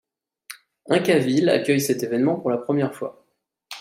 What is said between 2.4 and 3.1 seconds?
la première